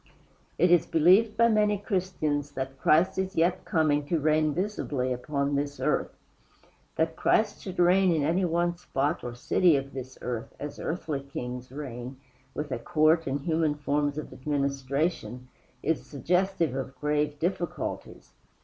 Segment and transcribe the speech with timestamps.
[0.57, 5.53] It is believed by many Christians that Christ is yet coming to reign visibly upon
[5.53, 6.17] this earth.
[6.95, 11.19] That Christ should reign in any one spot or city of this earth, as earthly
[11.19, 12.19] kings reign,
[12.55, 15.49] with a court and human forms of administration,
[15.83, 18.31] is suggestive of grave difficulties.